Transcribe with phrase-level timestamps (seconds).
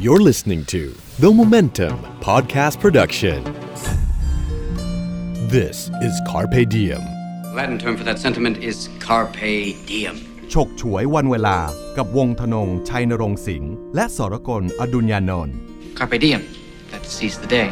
[0.00, 0.82] You're listening to
[1.18, 3.38] The Momentum Podcast Production.
[5.48, 7.02] This is Carpe Diem.
[7.54, 8.76] Latin term for that sentiment is
[9.06, 10.16] carpe diem.
[10.52, 11.58] ฉกฉวยวันเวลา
[11.96, 15.54] กับวงธนง ชัยนรงค์สิงห์และสรกลอดุญญานนท์
[15.98, 16.42] Carpe diem.
[16.92, 17.68] That seize the day.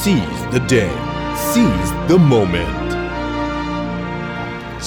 [0.00, 0.92] Seize the day.
[1.50, 2.83] Seize the moment.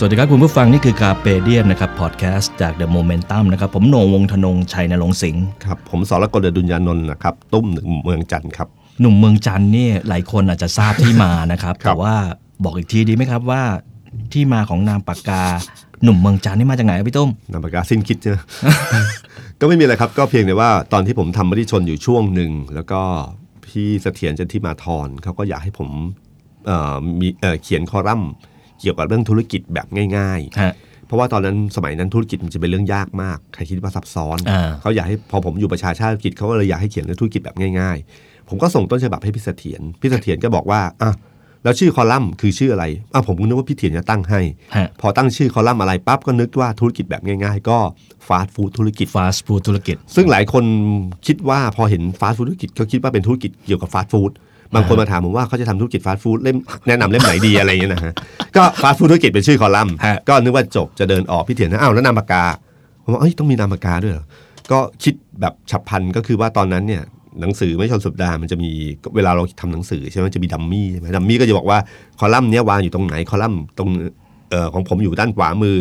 [0.00, 8.68] สวัสดีครับคุณผู้ฟังนี่คือคาเปเดียมนะครับพอดแคสต์จาก The Momentum นะครับผมโหนงวงธนงชัยนรงค์สิงห์ครับผมสรกลอดุญญานนท์นะครับตุ้มหนึ่งเมืองจันทร์ครับ
[9.00, 12.14] หนุ่มเมืองจันทร์นี่หลายคนอาจจะทราบที่มานะครับครับ แต่ว่า
[12.64, 13.62] บอกอีกทีดีไหมครับว่า
[14.32, 15.42] ที่มาของนามปากกา
[16.04, 18.36] หนุ่มเมืองจันทร์นี่มาจากไหนครับพี่ตุ้มนามปากกาสิ้นคิดใช่ไหม
[19.60, 23.00] ก็ไม่มีอะไรครับก็เพียงแต่ว่าตอนที่ผมทำมติชนอยู่ช่วงหนึ่งแล้วก็
[23.66, 25.88] พี่เสถียรจันทิมาธรเขาก็อยากให้ผม
[26.66, 28.30] เอ่อมีเอ่อเขียนคอลัมน์
[28.80, 41.12] เกี่ยวกับเรื่องธุรกิจแบบง่ายฮะๆเพราะว่าตอนนั้นสมัยนั้นธุรกิจมันจะเป็นเรื่องยากมาก ใครคิดว่าซับซ้อนอ่าเขาอยากให้พอผมอยู่ประชาชาติกิจเขาก็เลยอยากให้เขียนเรื่องธุรกิจแบบง่าย ๆ ผมก็ส่งต้นฉบับให้พี่เสถียรพี่เสถียรก็บอกว่าอะ
[41.64, 44.40] แล้วชื่อคอลัมน์คือชื่ออะไรอะผมก็นึกว่าพี่เถียรจะตั้งให้
[44.76, 47.78] ฮะพอตั้งชื่อคอลัมน์อะไรปั๊บก็นึกว่าธุรกิจแบบง่ายๆ ก็
[48.28, 50.64] ฟาสต์ฟู้ดธุรกิจฟาสต์ฟู้ดธุรกิจ ซึ่งหลายคน
[51.26, 54.30] คิดว่าพอเห็นฟาสต์ฟู้ดธุรกิจก็คิดว่าเป็นธุรกิจเกี่ยวกับฟาสต์ฟู้ด
[54.74, 56.56] บางคนมาถามผมว่าเขาจะทำธุรกิจฟาสต์ฟู้ดเล่ม
[56.88, 58.12] แนะนำเล่มไหนดีอะไรอย่างเงี้ยนะฮะ
[58.56, 62.44] ก็ฟาสต์ฟู้ดธุรกิจเป็นชื่อคอลัมน์ฮะก็นึกว่าจบจะเดินออกพี่เถียรนะอ้าวแล้วนามปากกา
[63.04, 64.24] ผมว่าเอ้ยต้องมีนามปากกาด้วยเหรอ
[64.72, 67.02] ก็คิดแบบฉับพลันก็คือว่าตอนนั้นเนี่ย
[67.40, 68.70] หนังสือไม่ชนสุดดาห์มันจะมี
[69.16, 71.78] เวลาเราทำหนังสือใช่ไหมมันจะมีดัมมี่ใช่ไหมดัมมี่ก็จะบอกว่า
[72.18, 73.88] คอลัมน์เนี้ยวางอยู่ตรงไหนคอลัมน์ตรง
[74.50, 75.76] เอ่อของผมอยู่ด้านขวามือ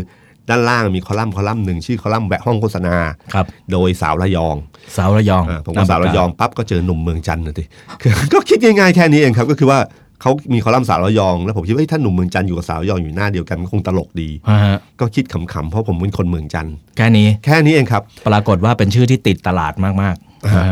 [0.50, 2.96] ด้านล่างมีคอลัมน์คอลัมน์หนึ่งชื่อคอลัมน์แวะห้องโฆษณา
[3.34, 4.56] ครับ โดยสาวระยอง
[4.98, 7.64] สาวระยองอาผมก็สาวระยองปั๊บก็เจอหนุ่มเมืองจันทร์นะที
[8.02, 9.80] คือก็คิดง่ายๆแค่นี้เองครับก็คือว่า
[10.22, 20.18] เขามีคอลัมน์สาวระยอง แล้วผมคิดว่าเฮ้ยถ้าหนุ่มเมืองจันทร์อยู่กับสาวระยองอยู่หน้าเดียวกันมันคงตลกดี ฮะฮะก็คิดขำๆเพราะผมเป็นคนเมืองจันทร์แค่นี้ แค่นี้เองครับ ปรากฏว่าเป็นชื่อที่ติดตลาดมากๆฮะ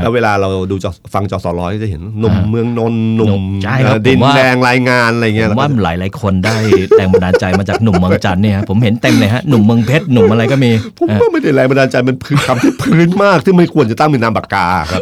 [0.01, 6.55] แล้วเวลาเราดูจอฟังจอสอร้อยจะเห็นหนุ่มเมืองนนท์หนุ่มใช่ครับเอ่อดินผมว่าแดงรายงานอะไรเงี้ยผมว่าแล้วก็หลายหลายๆคนได้
[6.97, 15.01] แรงบันดาลใจมาจากหนุ่มเมืองจันทร์เนี่ยฮะผมเห็นเต็มเลยฮะหนุ่มเมืองเพชรหนุ่มอะไรก็มีผมฮะว่าไม่ได้แรงบันดาลใจมันคือคำที่พื้นมากที่ไม่ควรจะตั้งเป็นนามปากกาครับ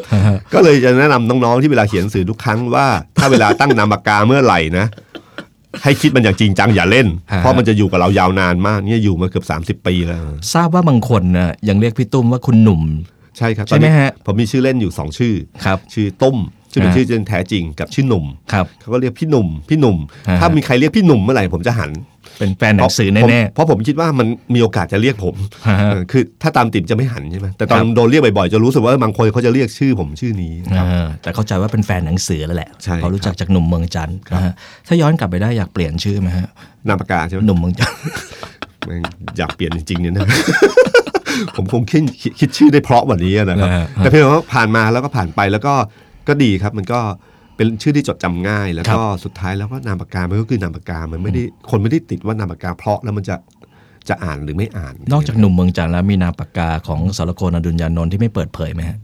[0.54, 2.88] ก็เลยจะแนะนำน้องๆที่เวลาเขียนหนังสือทุกครั้งว่า
[3.18, 4.88] ถ้าเวลาตั้งนามปากกาเมื่อไหร่นะ
[5.84, 10.24] ให้คิดมันอย่างจริงจังอย่าเล่นฮะเพราะมันจะอยู่กับเรายาวนานมากเนี่ยอยู่มาเกือบ 30 ปีแล้ว
[10.54, 12.82] ทราบว่าบางคนน่ะยังเรียกพี่ตุ้มว่าคุณหนุ่ม
[13.38, 15.34] ใช่ครับใช่ไหมตอนนี้ฮะผมมีชื่อเล่นอยู่ 2 ชื่อ
[15.66, 16.38] ครับชื่อตุ้ม
[16.72, 19.98] ชื่อเป็นฮะชื่อจริงแท้จริงกับชื่อหนุ่มครับเขาก็เรียกพี่หนุ่มพี่หนุ่ม
[20.30, 21.92] ฮะถ้ามีใครเรียกพี่หนุ่มเมื่อไหร่ผมจะหัน
[22.40, 25.36] เป็นแฟนหนังสือผมแน่เพราะผมคิดว่ามันมีโอกาสจะเรียกผม
[25.68, 34.54] ฮะฮะเออคือถ้าตามติ่มจะไม่หันใช่ไหมแต่ตอนครับโดนเรียกบ่อยๆ จะรู้สึกว่าบางคนเขาจะเรียกชื่อผมชื่อนี้ๆเออแต่เข้าใจว่าเป็นแฟนหนังสือแล้วแหละใช่เขารู้จักจากหนุ่มเมืองจันทร์นะฮะ
[34.88, 36.48] ถ้าย้อนกลับไปได้อยากเปลี่ยนชื่อไหมฮะ
[36.88, 38.00] นามปากกาใช่ไหมหนุ่มเมืองจันทร์
[38.86, 39.02] แม่ง
[39.38, 40.26] อยากเปลี่ยนจริงๆเนี่ยนะ
[41.56, 42.02] ผมคงคิด
[42.40, 45.74] คิดชื่อได้เพราะกวันนี้นะครับนะฮะแต่เพียงแต่ว่าผ่านมาแล้วก็ผ่านไปแล้วก็
[46.28, 47.00] ก็ดีครับ มันก็
[47.56, 53.36] เป็นชื่อที่จดจำง่าย แล้วก็สุดท้ายแล้วก็นามปากกามันก็คือนามปากกามันไม่ได้คนไม่ได้ติดว่านามปากกาเพราะแล้วมันจะ
[54.10, 58.98] จะอ่านหรือไม่อ่าน นอกจากหนุ่มเมืองจันทร์แล้วมีนามปากกาของสรโคนอดุลยานนท์ที่ไม่เปิดเผยไหมฮะ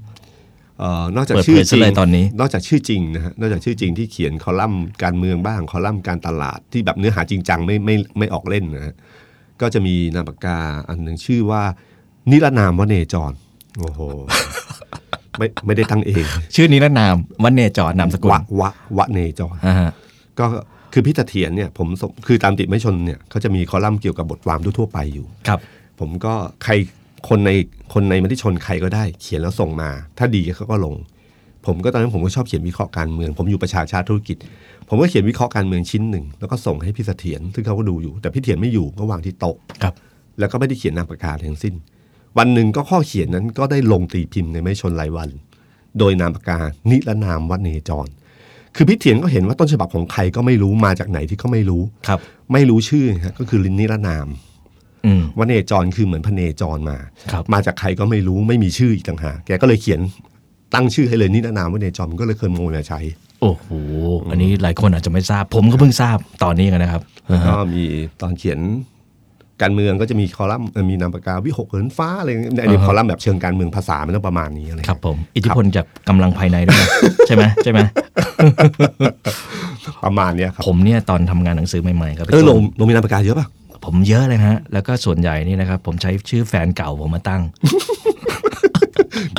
[0.79, 8.95] เอ่อนอกจากเปิดชื่อเผยจซะริงเลยตอนนี้ นอกจากชื่อจริงนะฮะ นอกจากชื่อจริงที่เขียนคอลัมน์การเมืองบ้าง คอลัมน์การตลาดที่แบบเนื้อหาจริงจังไม่ไม่ไม่ออกเล่นนะฮะ
[9.62, 10.57] ก็จะมีนามปากกา
[10.89, 11.63] อันหนึ่งชื่อว่า
[12.31, 13.31] นิรนามวเนจร
[13.79, 14.00] โอ้โห
[15.38, 16.25] ไม่ไม่ได้ตั้งเอง
[16.56, 19.91] ชื่อนี้และนามวันเนจรนามสกุลวะวะวะเนจรอ่าฮะ
[20.39, 20.45] ก็
[20.94, 25.59] คือพี่เสถียรเนี่ยผมส่งคือตามติดไม่ชนเนี่ยเขาจะมีคอลัมน์เกี่ยวกับบทความทั่วๆไปอยู่ครับ
[26.00, 26.73] ผมก็ใคร
[27.29, 27.51] คนใน
[27.94, 30.95] คนในมติชนใครก็ได้ เขียนแล้วส่งมา ถ้าดีเขาก็ลง
[31.66, 34.38] ผมก็ตอนนั้นผมก็ชอบเขียนวิเคราะห์การเมือง ผมอยู่ประชาชาติธุรกิจ
[34.89, 39.94] ผมก็เขียนวิเคราะห์การเมืองชิ้นหนึ่ง แล้วก็ส่งให้พี่เสถียรซึ่งเขาก็ดูอยู่ แต่พี่เถียรไม่อยู่ก็วางที่โต๊ะครับ
[40.39, 41.73] แล้วก็ไม่ได้เขียนนามปากกาทั้งสิ้น
[42.38, 45.29] วันหนึ่งก็ข้อเขียนนั้นก็ได้ลงตีพิมพ์ในไม่ชนรายวัน
[46.00, 46.59] โดยนามปากกา
[46.90, 48.07] นิรนามวัดเนจร
[48.75, 52.19] คือพี่เถียนก็เห็นว่าต้นฉบับของใครก็ไม่รู้มาจากไหนที่ก็ไม่รู้ครับ
[52.53, 54.28] ไม่รู้ชื่อฮะก็คือลินนิรนาม
[55.06, 56.97] อืมวัดเนจรคือเหมือนพระเนจรมา
[57.31, 60.00] ครับมาจากใครก็ไม่รู้ไม่มีชื่ออีกต่างหากแกก็เลยเขียน
[60.74, 63.00] ตั้งชื่อให้เลยนิรนามวัดเนจรมันก็เลยเคยโมมาใช้
[63.42, 63.68] โอ้โห
[64.31, 67.83] อันนี้หลายคนอาจจะไม่ทราบ ผมก็เพิ่งทราบตอนนี้กันนะครับอ่าฮะก็มี
[68.21, 68.59] ตอนเขียน
[69.61, 76.89] การเมืองก็จะมีคอลัมน์เอ่อมีนามปากกาวิหกเหินฟ้าอะไรอย่างเงี้ยอันนี้คอลัมน์แบบเชิงการเมืองภาษามันต้องประมาณนี้อะไรครับผมอิทธิพลจากกำลังภายในด้วยนะ
[77.27, 77.79] ใช่ไหมใช่ไหม
[80.06, 83.47] ประมาณเนี้ยครับผมเนี่ยตอนทำงานหนังสือใหม่ๆครับเออลงลงมีนามปากกาเยอะป่ะ
[83.85, 87.41] ผมเยอะเลยฮะ แล้วก็ส่วนใหญ่นี่นะครับ ผมใช้ชื่อแฟนเก่าผมมาตั้ง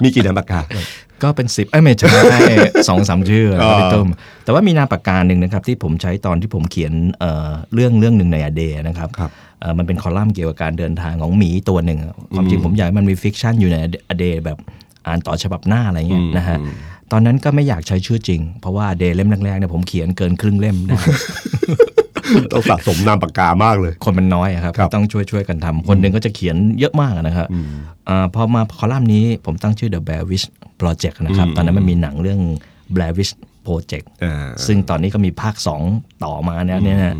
[0.02, 0.60] มีกี่นามปากกา
[1.22, 2.08] ก็เป็นสิบเอ้ยไม่ใช่
[2.88, 4.08] สองสามชื่ออ๋อพี่ตุ้ม
[4.44, 13.76] แต่ว่ามีนามปากกาหนึ่งนะครับ ที่ผมใช้ตอนที่ผมเขียนเอ่อเรื่องเรื่องหนึ่งใน a day นะครับครับเอ่อมันเป็นคอลัมน์เกี่ยวกับการเดินทางของหมีตัวหนึ่งอะความจริงผมอยากให้มันมี fiction อยู่ใน
[14.08, 14.58] อเดแบบ
[15.06, 16.74] อ่านต่อฉบับหน้าอะไรเงี้ยอืมนะฮะอืม
[17.12, 21.00] ตอนนั้นก็ไม่อยากใช้ชื่อจริง เพราะว่าเดย์เล่มแรกๆเนี่ยผมเขียนเกินครึ่งเล่มนะ
[22.52, 27.46] ต้องสะสมนามปากกามากเลย คนมันน้อยอะครับครับ ต้องช่วยช่วยๆกันทำคนหนึ่งก็จะเขียนเยอะมากนะครับ
[28.08, 30.46] อาพอมาคอลัมน์นี้ผมตั้งชื่อ The Blair Witch
[30.80, 32.40] Project นะครับ ตอนนั้นมันมีหนังเรื่อง
[32.94, 33.32] Blair Witch
[33.66, 34.34] Project อ่า
[34.66, 35.54] ซึ่งตอนนี้ก็มีภาค
[35.88, 37.16] 2 ต่อมาเนี่ยเนี่ยนะ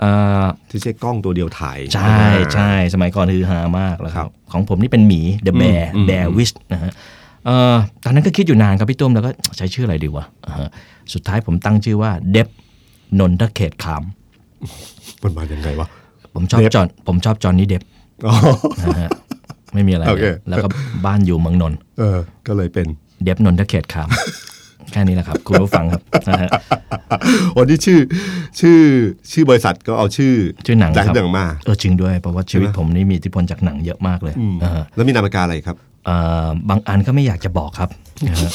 [0.00, 0.10] เอ่
[0.42, 2.20] อที่ใช้กล้องตัวเดียวถ่าย ใช่
[2.54, 6.92] ใช่สมัยก่อนคือฮามากแล้วครับ ของผมนี่เป็นหมี The Bear อืม Bear Witch นะฮะ
[7.44, 7.74] เอ่อ
[8.04, 10.68] ตอนนั้นก็คิดอยู่นานครับพี่ตุ้มแล้วก็ใช้ชื่ออะไรดีวะอ่าฮะ
[11.12, 12.48] สุดท้ายผมตั้งชื่อว่าเดฟ
[13.18, 14.02] นนทเขตคาม
[15.22, 15.88] มันมายังไงวะ
[16.34, 17.82] ผมชอบเดฟจอห์นผมชอบจอห์นนี่เดฟ
[18.26, 18.34] อ๋อ
[18.82, 19.10] นะฮะ
[19.74, 20.68] ไม่มีอะไรโอเลเคยแล้วก็
[21.06, 22.86] บ้านอยู่เมืองนนท์เออก็เลยเป็น
[23.22, 24.08] เดฟนนทเขตคาม
[24.92, 26.50] แค่นี้แหละครับ คุณผู้ฟังครับนะฮะ
[27.58, 27.98] วันนี้ชื่อ
[28.60, 28.78] ชื่อ
[29.32, 30.34] ชื่อบริษัทก็เอาชื่อ
[30.66, 35.76] ชื่อหนังจากครับหนังมาเออจริงด้วยเพราะว่าชีวิตใช่ไหมผมนี่มีอิทธิพลจากหนังเยอะมากเลยอืมนะฮะแล้วมีนามปากกาอะไรครับ
[36.06, 37.88] เอ่อบางอันก็ไม่อยากจะบอกครับ
[38.28, 38.50] นะฮะ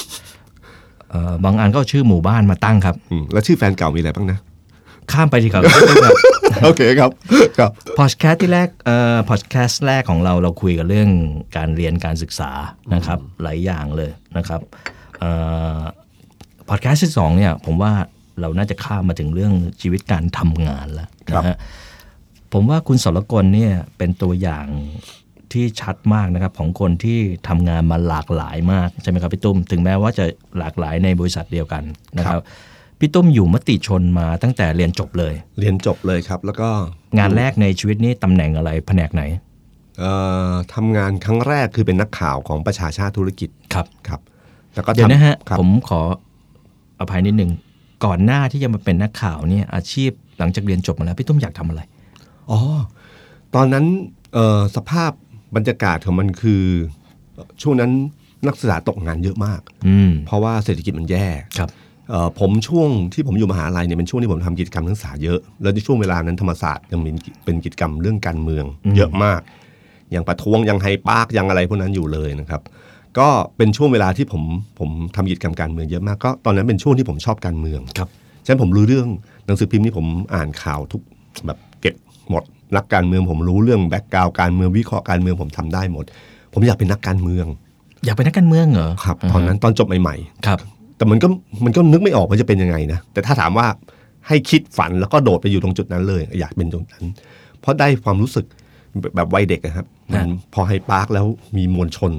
[1.11, 4.37] เอ่อบางอันก็เอาชื่อหมู่บ้านมาตั้งครับอืมแล้วชื่อแฟนเก่ามีอะไรบ้างนะ
[5.11, 5.63] ข้ามไปดีครับ
[6.03, 6.13] ครับ
[6.63, 7.11] โอเคครับ
[7.57, 11.09] ครับพอดแคสต์ที่แรกเอ่อพอดแคสต์แรกของเราเราคุยกันเรื่อง
[11.57, 12.51] การเรียนการศึกษา
[12.93, 14.61] นะครับหลายอย่างเลยนะครับ
[15.19, 15.31] เอ่
[15.77, 15.79] อ
[16.69, 17.93] พอดแคสต์ที่สองเนี่ยผมว่า
[18.41, 21.57] เราน่าจะข้ามมาถึงเรื่องชีวิตการทำงานแล้วครับนะฮะ
[22.53, 24.67] ผมว่าคุณสรกลเนี่ยเป็นตัวอย่าง
[25.53, 30.25] ที่ชัดมากนะครับของคนที่ทำงานมาหลากหลายมากใช่ไหมครับพี่ตุ้มถึงแม้ว่าจะ
[30.57, 31.83] หลากหลายในบริษัทเดียวกัน
[32.17, 32.41] นะครับ
[32.99, 36.69] พี่ตุ้มอยู่มติชนมาตั้งแต่เรียนจบเลย เรียนจบเลยครับ แล้วก็
[37.17, 39.23] งานแรกในชีวิตนี้ตำแหน่งอะไรแผนกไหน
[39.99, 40.13] เอ่
[40.49, 44.19] อทำงานครั้งแรกคือเป็นนักข่าวของประชาชาติธุรกิจครับครับ
[44.75, 46.01] แล้วก็เดี๋ยวทำนะฮะครับผมขอ
[46.99, 47.51] อภัยนิดหนึ่ง
[48.05, 51.81] ก่อนหน้าที่จะมาเป็นนักข่าวเนี่ยอาชีพหลังจากเรียนจบมาแล้วพี่ตุ้มอยากทำอะไร
[52.51, 52.59] อ๋อ
[53.55, 53.85] ตอนนั้น
[54.33, 55.11] เอ่อสภาพ
[55.55, 56.63] บรรยากาศของมันคือ
[57.61, 57.91] ช่วงนั้น
[58.47, 61.27] นักศึกษาตกงานเยอะมากอืมเพราะว่าเศรษฐกิจมันแย่
[61.57, 61.86] ครับเอ่อ
[62.39, 67.09] ผมช่วงที่ผมอยู่มหาลัยเนี่ยเป็นช่วงที่ผมทำกิจกรรมนักศึกษาเยอะ แล้วในช่วงเวลานั้นธรรมศาสตร์ยังมี
[67.45, 68.65] เป็นกิจกรรมเรื่องการเมือง
[68.95, 69.41] เยอะมาก
[70.11, 72.61] อย่างประท้วงยังไฮปาร์คยังอะไรพวกนั้นอยู่เลยนะครับ
[73.17, 73.27] ก็
[73.57, 74.43] เป็นช่วงเวลาที่ผม
[74.79, 78.09] ผมทำกิจกรรมการเมืองเยอะมากก็ตอนนั้นเป็นช่วงที่ผมชอบการเมืองครับ
[78.45, 79.07] ฉะนั้นผมรู้เรื่อง
[79.45, 80.05] หนังสือพิมพ์นี่ผม
[80.35, 81.01] อ่านข่าวทุก
[81.45, 81.95] แบบเก็บ
[82.29, 82.43] หมด
[82.75, 86.05] นักการเมืองผมรู้เรื่องแบ็กกราวการเมืองวิเคราะห์การเมืองผมทำได้หมด
[86.53, 87.45] ผมอยากเป็นนักการเมือง
[88.05, 90.15] อยากเป็นนักการเมืองเหรอครับ ตอนนั้นตอนจบใหม่
[90.47, 91.27] ครับๆ แต่มันก็
[91.65, 93.67] มันก็นึกไม่ออกว่าจะเป็นยังไงนะแต่ถ้าถามว่า
[94.27, 97.03] ให้คิดฝันแล้วก็โดดไปอยู่ตรงจุดนั้นเลย อยากเป็นจุดนั้น
[97.61, 98.45] เพราะได้ความรู้สึก
[99.15, 101.25] แบบวัยเด็กอะครับมันพอไฮด์ปาร์กแล้ว
[101.57, 102.11] มีมวลชน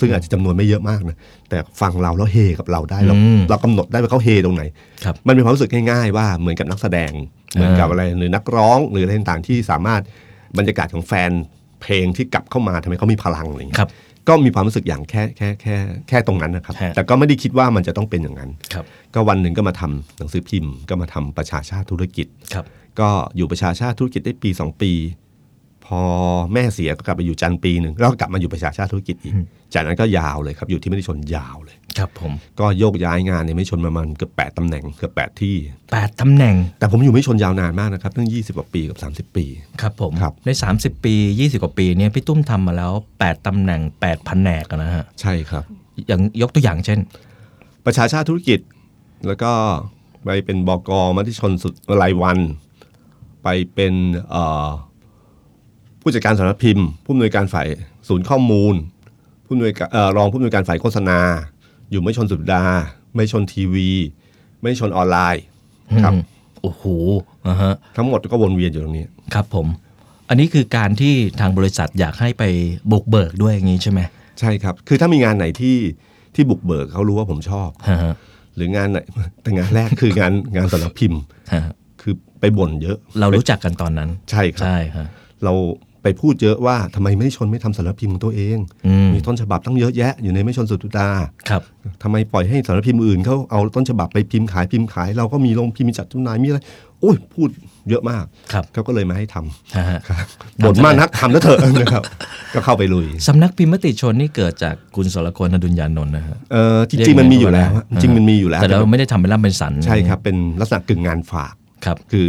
[0.00, 1.16] ซึ่งอาจจะจำนวนไม่เยอะมากนะ
[1.48, 4.62] แต่ฟังเราแล้วเฮกับเราได้เราอืมเรากำหนดได้ว่าเขาเฮตรงไหน
[5.04, 7.12] ครับมันเป็นความรู้สึกง่ายๆ ว่าเหมือนกับนักแสดง
[7.54, 10.00] เหมือนกับอะไรหรือนักร้องหรืออะไรต่างๆที่สามารถ
[10.58, 11.30] บรรยากาศของแฟน
[11.82, 13.90] เพลงที่กลับเข้ามาทำให้เขามีพลังอะไรอย่างเงี้ยครับ
[14.30, 15.76] ก็มีความรู้สึกอย่างแค่แค่แค่
[16.08, 18.84] แค่ตรงนั้นนะครับฮะแต่ก็ไม่ได้คิดว่ามันจะต้องเป็นอย่างนั้นครับ
[19.14, 22.64] ก็วันหนึ่งก็มาทำหนังสือพิมพ์ ก็มาทำประชาชาติธุรกิจครับ
[23.00, 24.92] ก็อยู่ประชาชาติธุรกิจได้ปีสองปี
[25.90, 26.02] พอ
[26.52, 29.34] แม่เสียก็กลับไปอยู่จันทร์ปีหนึ่งแล้วก็กลับมาอยู่ประชาชาติธุรกิจอีก
[29.74, 35.56] จากนั้นก็ยาวเลยครับอยู่ที่ไม่ได้ชนยาวเลย ครับผม ก็โยกย้ายงานในไม่ชนประมาณเกือบแปดตำแหน่งเกือบแปดที่
[35.92, 39.44] แปดตำแหน่ง แต่ผมอยู่ไม่ชนยาวนานมากนะครับตั้งยี่สิบกว่าปีกับสามสิบ30ปี
[39.80, 45.64] ครับผมครับใน30ปี20กว่าปีเนี่ยพี่ตุ้มทำมาแล้ว8ตำแหน่ง8แผนกอะนะฮะใช่ครับ
[46.06, 46.98] อย่างยกตัวอย่างเช่น
[47.86, 48.60] ประชาชาติธุรกิจ
[49.26, 49.52] แล้วก็
[50.24, 52.38] ไปเป็นบกมาที่ชนสุดรายวัน
[53.42, 53.94] ไปเป็น
[54.30, 54.68] เอ่อ
[56.00, 57.66] ผู้จัดการสำนักพิมพ์ ผู้อำนวยการฝ่าย
[58.08, 58.74] ศูนย์ข้อมูล
[59.46, 61.18] ผู้อำนวยการเอ่อรองผู้อำนวยการฝ่ายโฆษณา
[61.90, 62.64] อยู่ไม่ชนสุดดา
[63.14, 63.90] ไม่ชนทีวี
[64.60, 65.42] ไม่ชนออนไลน์
[66.04, 66.22] ครับอืม
[66.62, 66.84] โอ้โห
[67.48, 69.66] อ่าฮะทั้งหมดก็วนเวียนอยู่ตรงนี้ครับผม
[70.28, 72.44] อันนี้คือการที่ทางบริษัทอยากให้ไป
[72.92, 74.00] บุกเบิกด้วยอย่างนี้ใช่ไหม
[74.40, 75.76] ใช่ครับ คือถ้ามีงานไหนที่
[76.34, 78.14] ที่บุกเบิกเขารู้ว่าผมชอบฮะฮะ
[78.56, 78.98] หรืองานไหน
[79.42, 81.20] แต่งานแรกคืองานงานสำนักพิมพ์
[81.52, 81.62] ฮะ
[82.02, 85.06] คือไปบ่นเยอะ เรารู้จักกันตอนนั้น ใช่ครับใช่ฮะ
[85.44, 85.52] เรา
[86.02, 91.08] ไปพูดเยอะว่าทำไมไม่ชนไม่ทำสารพิมพ์ของตัวเองอืมมีต้นฉบับตั้งเยอะแยะ อยู่ในไม่ชนสุดตุดา
[91.48, 91.62] ครับ
[92.02, 96.60] ทำไมปล่อยให้สารพิมพ์อื่นเขาเอาต้นฉบับไปพิมพ์ขายพิมพ์ขาย เราก็มีโรงพิมพ์มีจัดจำหน่ายมีอะไร
[97.00, 97.48] โอ้ยพูด
[97.88, 100.26] เยอะมากครับเขาก็เลยมาให้ทำฮะฮะครับ
[100.64, 102.02] บ่นมากนักทำแล้วเถอะนะครับ
[102.54, 111.54] ก็เข้าไปลุยสำนักพิมพ์มติชนนี่เกิดจากคุณสรกลอดุลยานนท์นะฮะเออจริงๆมันมีอยู่แล้วฮะจริงๆมันมีอยู่แล้ว แต่เราไม่ได้ทำเป็นร่ำเป็นสัน ใช่ครับ เป็นลักษณะกึ่งงานฝาก
[111.84, 112.28] ครับ คือ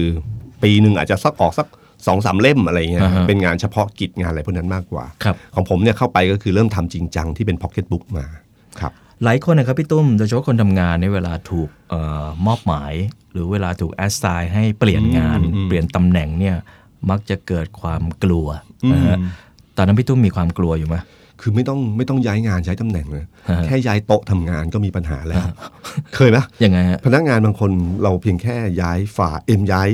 [0.63, 1.67] ปีหนึ่งอาจจะสักออกสัก
[2.07, 8.25] สองสามเล่มอะไรเงี้ยอ่าฮะเป็นงานเฉพาะกิจงานอะไรพวกนั้นมากกว่าครับของผมเนี่ยเข้าไปก็คือเริ่มทำจริงจังที่เป็นพ็อกเก็ตบุ๊กมา
[8.79, 8.91] ครับ
[9.23, 12.93] หลายคนนะครับพี่ตุ้มโดยเฉพาะคนทำงานในยเวลาถูกเออมอบหมาย
[13.31, 16.55] หรือเวลาถูกแอสไซน์ให้เปลี่ยนงานอืมเปลี่ยนตำแหน่งเนี่ย
[17.09, 18.47] มักจะเกิดความกลัว
[18.93, 19.17] นะฮะ
[19.77, 20.95] ตอนนั้นพี่ตุ้มมีความกลัวอยู่ไหม
[21.41, 25.43] คือไม่ต้องไม่ต้องย้ายงานย้ายตำแหน่งเลยฮะแค่ย้ายโต๊ะทำงานก็มีปัญหาแล้ว
[26.15, 27.71] เคยไหมยังไงฮะพนักงานบางคน
[28.03, 29.89] เราเพียงแค่ย้ายฝาเอ็มย้าย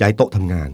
[0.00, 0.70] ย้ายโต๊ะทำงาน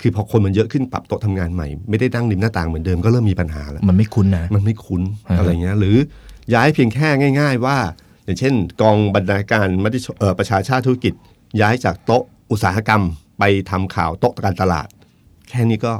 [0.00, 5.96] คือพอคนมันเยอะขึ้นปรับโต๊ะทำงานใหม่ ไม่ได้นั่งริมหน้าต่างเหมือนเดิมก็เริ่มมีปัญหาแล้วมันไม่คุ้นนะมันไม่คุ้นฮะอะไรเงี้ยหรือ
[6.54, 7.08] ย้ายเพียงแค่
[7.40, 7.76] ง่าย ๆ ว่า
[8.24, 11.14] อย่างเช่น กองบรรณาการมติชเอ่อประชาชาติธุรกิจ
[11.60, 13.02] ย้ายจากโต๊ะอุตสาหกรรม
[13.38, 14.88] ไปทำข่าวโต๊ะการตลาด
[15.50, 15.92] แค่นี้ก็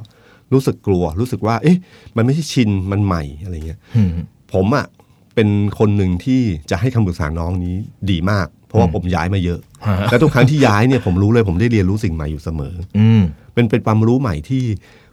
[0.52, 1.78] รู้สึกกลัว รู้สึกว่า เอ๊ะ
[2.16, 4.10] มันไม่ใช่ชินมันใหม่อะไรเงี้ยอืม
[4.52, 4.86] ผมอะ่ะ
[5.34, 6.40] เป็นคนหนึ่งที่
[6.70, 7.76] จะให้คำปรึกษาน้องนี้
[8.10, 13.22] ดีมาก เพราะว่าผมย้ายมาเยอะฮะและทุกครั้งที่ย้ายเนี่ยผมรู้เลยผมได้เรียนรู้สิ่งใหม่อยู่เสมออืม
[13.54, 14.62] เป็นเป็นความรู้ใหม่ที่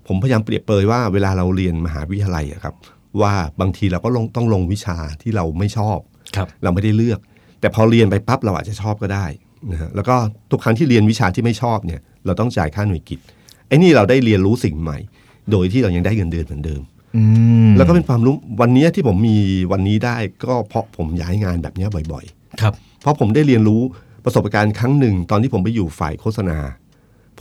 [0.08, 2.76] ผมพยายามเปรียบเปรยว่าเวลาเราเรียนมหาวิทยาลัยอะครับ
[3.22, 5.98] ว่าบางทีเราก็ลงต้องลงวิชาที่เราไม่ชอบ
[6.36, 7.20] ครับเราไม่ได้เลือก
[7.60, 9.26] แต่พอเรียนไปปั๊บเราอาจจะชอบก็ได้
[9.72, 10.16] นะฮะแล้วก็
[10.52, 13.20] ทุกครั้งที่เรียนวิชาที่ไม่ชอบเนี่ย เราต้องจ่ายค่าหน่วยกิจ
[13.68, 14.98] ไอ้นี่เราได้เรียนรู้สิ่งใหม่
[15.52, 16.82] โดยที่เรายังได้เงินเดือนเหมือนเดิม
[17.16, 17.24] อื
[17.68, 19.38] มแล้วก็เป็นความรู้วันนี้ที่ผมมี
[19.72, 20.16] วันนี้ได้
[20.46, 22.26] ก็เพราะผมย้ายงานแบบเนี้ยบ่อย
[22.62, 23.82] ครับๆเพราะผมได้เรียนรู้
[24.26, 26.58] ประสบการณ์ครั้งหนึ่ง ตอนที่ผมไปอยู่ฝ่ายโฆษณา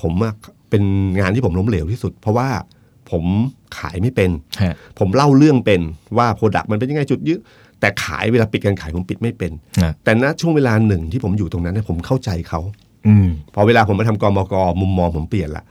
[0.01, 0.35] ผมอะ
[0.71, 0.83] เป็น
[1.21, 2.49] งานที่ผมล้มเหลวที่สุด เพราะว่า
[3.11, 3.25] ผม
[3.79, 4.31] ขายไม่เป็น
[4.63, 5.81] ฮะผมเล่าเรื่องเป็น
[6.19, 7.39] ว่าโปรดักต์มันเป็นยังไงจุดยึด
[7.81, 9.53] แต่ขายเวลาปิดการขายผมปิดไม่เป็น
[9.85, 12.61] นะแต่ณช่วงเวลาหนึ่งที่ผมอยู่ตรงนั้นเนี่ยผมเข้าใจเขา
[13.07, 15.65] อืมพอเวลาผมมาทำกมกมุมมองผมเปลี่ยนละ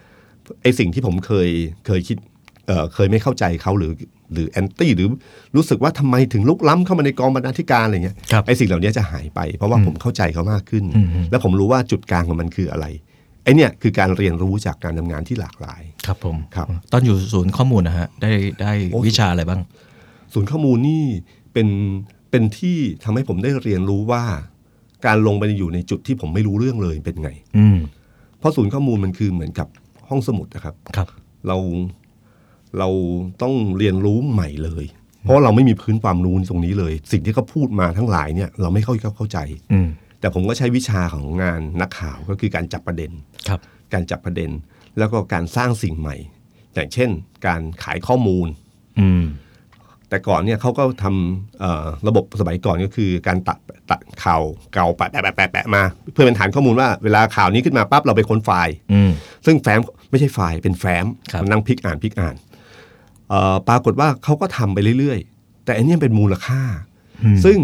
[0.62, 1.50] ไอสิ่งที่ผมเคย
[1.86, 2.18] เคยคิด
[2.68, 3.92] เอ่อเคยไม่เข้าใจเขาหรือ
[4.34, 5.08] หรือแอนตี้หรือ
[5.56, 12.86] รู้สึกว่าทำไมถึงลุกล้ำเข้ามาในกองบรรณาธิการอะไรเงี้ยครับไอสิ่งเหล่านี้จะหายไป เพราะว่าผมเข้าใจเขามากขึ้นอืมแล้วผมรู้ว่าจุดกลางของมันคืออะไร
[13.46, 19.62] ไอเนี่ยคือการเรียนรู้จากการทำงานที่หลากหลาย ครับผมครับตอนอยู่ศูนย์ข้อมูลนะฮะได้ได้โอ้วิชาอะไรบ้าง
[20.34, 21.04] ศูนย์ข้อมูลนี่
[21.54, 21.68] เป็น
[22.32, 24.24] เป็นที่ทำให้ผมได้เรียนรู้ว่า
[25.06, 27.78] การลงไปอยู่ในจุดที่ผมไม่รู้เรื่องเลยเป็นไง อืม
[28.40, 29.68] เพราะศูนย์ข้อมูลมันคือเหมือนกับ
[30.10, 31.08] ห้องสมุดนะครับครับ
[31.48, 31.58] เรา
[32.80, 32.90] เรา
[33.42, 34.86] ต้องเรียนรู้ใหม่เลย
[35.22, 39.38] เพราะว่าเราไม่มีพื้นความรู้ตรงนี้เลย สิ่งที่เขาพูดมาทั้งหลายเนี่ย เราไม่เข้าเข้าใจ
[39.74, 39.88] อืม
[40.20, 43.12] แต่ผมก็ใช้วิชาของงานนักข่าวก็คือการจับประเด็น
[43.48, 43.60] ครับ
[43.94, 44.52] การจับประเด็น
[44.98, 46.16] แล้วก็การสร้างสิ่งใหม่
[46.74, 47.10] อย่างเช่น
[47.48, 48.48] การขายข้อมูล
[49.00, 49.24] อืม
[50.10, 53.58] แต่ก่อนเนี่ยเขาก็ทำเอ่อระบบสมัยก่อนก็คือการตัด
[53.92, 54.42] ตัดข่าว
[54.74, 59.12] เก่าแปะแปะแปะแปะแปะมา เพื่อเป็นฐานข้อมูลว่าเวลาข่าวนี้ขึ้นมาปั๊บเราไปค้นไฟล์อืม
[59.46, 59.80] ซึ่งแฟ้ม
[60.10, 62.36] ไม่ใช่ไฟล์เป็นแฟ้มครับมันนั่งพลิกอ่านพลิกอ่าน
[63.30, 66.62] เอ่อปรากฏว่าเขาก็ทำไปเรื่อยๆ แต่อันเนี้ยเป็นมูลค่า
[67.46, 67.58] ซึ่ง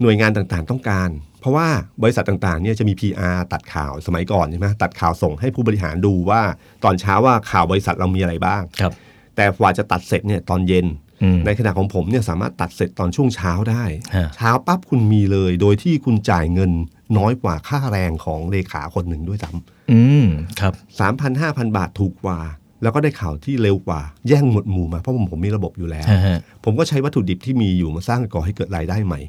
[0.00, 1.08] หน่วยงานต่างๆต้องการ
[1.40, 1.68] เพราะว่า
[2.02, 6.42] บริษัทต่างๆเนี่ยจะมี PR ตัดข่าวสมัยก่อนใช่ไหมตัดข่าวส่งให้ผู้บริหารดูว่า
[6.84, 8.92] ตอนเช้าว่าข่าวบริษัทเรามีอะไรบ้างครับ
[9.36, 10.86] แต่กว่าจะตัดเสร็จเนี่ยตอนเย็น
[11.22, 13.84] อืมในขณะของผมเนี่ยสามารถตัดเสร็จตอนช่วงเช้าได้
[14.16, 16.72] ฮะเช้าปั๊บคุณมีเลย โดยที่คุณจ่ายเงิน
[17.18, 20.26] น้อยกว่าค่าแรงของเลขาคนหนึ่งด้วยซ้ำอืม
[20.60, 22.40] ครับสามพันห้าพันบาทถูกกว่า
[22.82, 29.20] แล้วก็ได้ข่าวที่เร็วกว่า แย่งหมวดหมู่มาเพราะผมผมมีระบบอยู่แล้วฮะฮะผมก็ใช้วัตถุดิบที่มีอยู่มาสร้างก่อให้เกิดรายได้ใหม่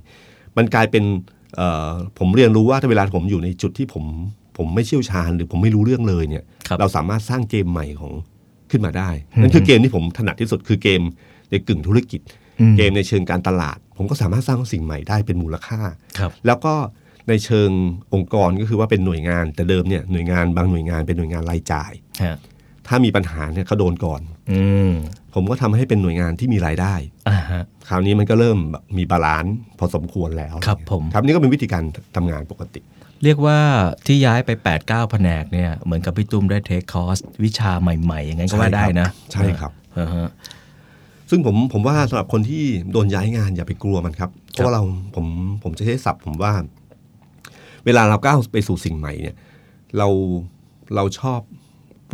[0.58, 1.41] มันกลายเป็นเอ่อ
[2.20, 4.06] ผมเรียนรู้ว่าถ้าเวลาผมอยู่ในจุดที่ผม
[4.58, 8.12] ผมไม่เชี่ยวชาญหรือผมไม่รู้เรื่องเลยเนี่ยครับเราสามารถสร้างเกมใหม่ของ
[8.72, 9.10] ขึ้นมาได้
[9.42, 11.02] นั่นคือเกมที่ผมถนัดที่สุดคือเกม
[11.52, 12.22] ในกึ่งธุรกิจ
[12.60, 15.80] อืมเกมในเชิงการตลาด ผมก็สามารถสร้างสิ่งใหม่ได้เป็นมูลค่า
[16.20, 16.74] ครับแล้วก็
[17.30, 17.70] ในเชิง
[18.14, 21.92] องค์กรก็คือว่าเป็นหน่วยงานแต่เดิมเนี่ยหน่วยงานบางหน่วยงานเป็นหน่วยงานรายจ่าย
[22.24, 22.38] ฮะ
[22.88, 24.22] ถ้ามีปัญหาเนี่ยเขาโดนก่อน
[24.52, 24.92] อืม
[25.36, 26.94] ผมก็ทำให้เป็นหน่วยงานที่มีรายได้
[27.30, 31.84] อ่าฮะคราวนี้มันก็เริ่มแบบมี balance พอสมควรแล้วครับผมครับนี่ก็เป็นวิธีการ
[32.16, 32.82] ทำงานปกติ
[33.24, 33.60] เรียกว่า
[34.08, 40.30] ที่ย้ายไป 8 9 แผนกเนี่ยเหมือนกับพี่ตุ้มได้ take course วิชาใหม่ๆ อย่างนั้นก็ว่าได้นะ ใช่ครับอ่าฮะ
[41.30, 44.84] ซึ่งผมผมว่าสำหรับคนที่โดนย้ายงานอย่าไปกลัวมันครับเพราะว่าเรา
[45.16, 45.26] ผม
[45.64, 46.54] ผมจะใช้ศัพท์ผมว่า
[47.86, 49.36] เวลาเราก้าวไปสู่สิ่งใหม่เนี่ย
[49.98, 50.08] เรา
[50.96, 51.40] เราชอบ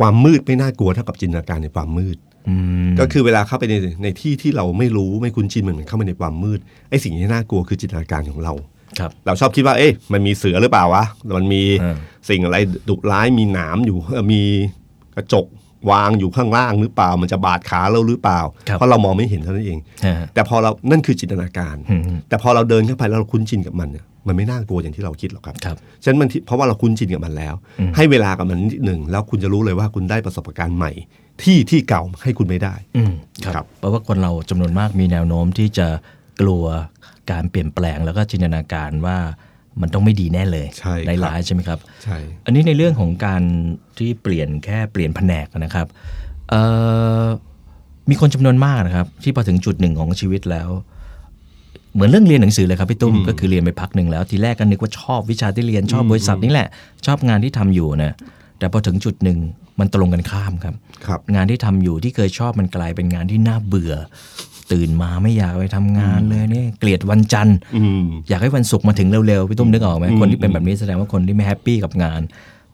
[0.00, 2.16] ความมืดไม่น่ากลัวเท่ากับจินตนาการในความมืด
[2.48, 2.54] อื
[2.88, 6.58] มก็คือเวลาเข้าไปในในที่ที่เราไม่รู้ไม่คุ้นชินมันเหมือนเข้าไปในความมืด
[6.90, 8.54] ไอ้สิ่งที่น่ากลัวคือจินตนาการของเรา
[8.98, 11.04] ครับเราชอบคิดว่า เอ๊ะมันมีเสือหรือเปล่าวะ
[11.36, 11.96] มันมีอ่า
[12.28, 12.56] สิ่งอะไร
[12.88, 14.42] ดุร้ายมีหนามอยู่เอ่อมี
[15.16, 15.46] กระจก
[15.90, 30.92] วางอยู่ข้างล่างหรือเปล่า มันจะบาดขาเราหรือเปล่าครับเพราะเรามองไม่เห็นเท่านั้นเองฮะแต่พอเรานั่นคือจินตนาการอืมแต่พอเราเดินเข้าไปแล้วเราคุ้นชินกับมันเนี่ย มันไม่น่ากลัวอย่างที่เราคิดหรอกครับครับฉะนั้นมันที่เพราะว่าเราคุ้นชินกับมันแล้วอืมให้เวลากับมันนิดหนึ่งแล้วคุณจะรู้เลยว่าคุณได้ประสบการณ์ใหม่
[31.42, 33.12] ที่ที่เก่าให้คุณไม่ได้อืม
[33.44, 35.88] ครับครับเพราะว่าคนเราจำนวนมากมีแนวโน้มที่จะ
[36.40, 36.64] กลัว
[37.30, 39.18] การเปลี่ยนแปลงแล้วก็จินตนาการว่า
[39.80, 43.42] มันต้องไม่ดีแน่เลยใช่ครับร้ายๆใช่ไหมครับใช่อันนี้ในเรื่องของการ
[43.98, 45.86] ที่เปลี่ยนแค่เปลี่ยนแผนกนะครับ
[46.50, 46.62] เอ่
[47.22, 47.24] อ
[48.10, 50.68] มีคนจำนวนมากนะครับ ที่พอถึงจุดหนึ่งของชีวิตแล้ว
[51.98, 56.68] เหมือนเรื่องเรียนหนังสือเลยครับพี่ตุ้มก็คือเรียนไปพักหนึ่งแล้วทีแรกก็นึกว่าชอบวิชาที่เรียนชอบบริษัทนี่แหละ
[57.06, 58.12] ชอบงานที่ทำอยู่นะ
[58.58, 59.38] แต่พอถึงจุดหนึ่ง
[59.80, 60.74] มันตรงกันข้ามครับ
[61.06, 63.94] ครับงานที่ทำอยู่ที่เคยชอบมันกลายเป็นงานที่น่าเบื่อ
[64.72, 72.20] ตื่นมาไม่อยากไปทำงานเลยเนี่ยเกลียดวันจันทร์อืมอยากให้วันศุกร์มาถึงเร็วๆพี่ตุ้มนึกออกไหมอืมคนที่เป็นแบบนี้แสดงว่าคนที่ไม่ happy กับงาน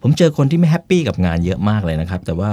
[0.03, 2.53] ผมเจอคนที่ไม่ happy กับงานเยอะมากเลยนะครับ แต่ว่า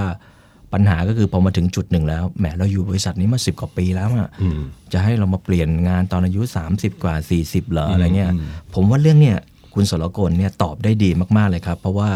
[0.74, 4.62] ปัญหาก็คือพอมาถึงจุดหนึ่งแล้วแหมเราอยู่บริษัทนี้มาสิบกว่าปีแล้วอะอืม
[4.94, 6.42] จะให้เรามาเปลี่ยนงานตอนอายุ
[6.74, 8.32] 30 กว่า 40เหรออะไรเงี้ย
[8.74, 9.38] ผมว่าเรื่องเนี้ย
[9.74, 12.10] คุณสรกลเนี่ยตอบได้ดีมากๆเลยครับ เพราะว่า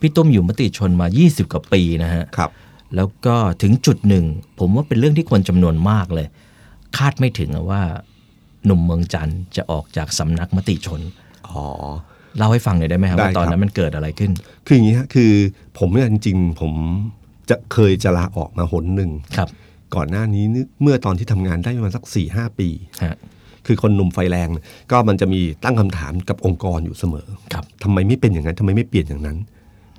[0.00, 2.50] พี่ตุ้มอยู่มติชนมา 20 กว่าปีนะฮะครับ
[2.96, 4.24] แล้วก็ถึงจุดหนึ่ง
[4.58, 6.26] ผมว่าเป็นเรื่องที่คนจำนวนมากเลย
[6.96, 7.82] คาดไม่ถึงอะว่า
[8.66, 11.00] หนุ่มเมืองจันทร์จะออกจากสำนักมติชน
[11.48, 11.64] อ๋อ
[12.38, 14.30] เล่าให้ฟังหน่อยได้ไหมครับได้ว่าตอนครันั้บนมันเกิดอะไรขึ้น
[14.66, 15.32] คืออย่างนี้ฮะคือ
[15.78, 16.72] ผมเนี่ยจริงๆผม
[17.52, 19.48] จะเคยจะลาออกมาหนหนึ่งครับ
[19.94, 22.68] ก่อนหน้านี้นึเมื่อตอนที่ทำงานได้ประมาณสัก4ี่หปี
[23.04, 23.16] ฮะ
[23.66, 29.36] คือคนหนุ่มไฟแรงเนี่ยก็มันจะมีตั้งคำถามกับองค์กรอยู่เสมอครับทำไมไม่เป็นอย่างนั้นทำไมไม่เปลี่ยนอย่างนั้น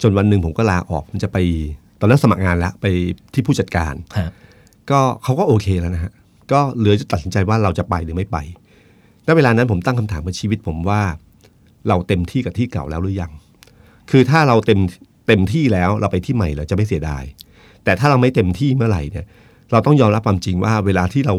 [0.01, 1.37] จนวันหนึ่งผมก็ลาออกมันจะไป
[1.99, 2.85] ตอนนั้นสมัครงานแล้วไป
[3.33, 4.29] ที่ผู้จัดการฮะ
[4.89, 6.11] ก็เขาก็โอเคแล้วนะฮะ
[6.51, 8.37] ก็เหลือจะตัดสินใจว่าเราจะไปหรือไม่ไป
[9.27, 11.01] ณเวลานั้นผมตั้งคำถามกับชีวิตผมว่า
[11.87, 13.31] เราเต็มที่กับที่เก่าแล้วหรือยัง
[14.11, 14.79] คือถ้าเราเต็ม
[15.27, 17.23] เต็มที่แล้วเราไปที่ใหม่เราจะไม่เสียดาย
[17.83, 19.25] แต่ถ้าเราไม่เต็มที่เมื่อไหร่เนี่ย
[19.71, 21.35] เราต้องยอมรับความจริงว่าเวลาที่เรา